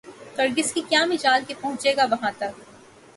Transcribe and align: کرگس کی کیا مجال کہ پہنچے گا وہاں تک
کرگس 0.37 0.71
کی 0.73 0.81
کیا 0.89 1.03
مجال 1.05 1.43
کہ 1.47 1.53
پہنچے 1.61 1.95
گا 1.97 2.05
وہاں 2.11 2.31
تک 2.37 2.59